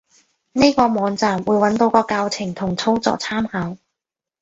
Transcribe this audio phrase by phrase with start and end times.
[0.53, 3.77] 呢個網站，會揾到個教程同操作參考